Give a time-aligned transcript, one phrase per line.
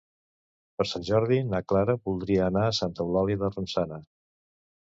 [0.79, 4.01] Per Sant Jordi na Clara voldria anar a Santa Eulàlia de Ronçana.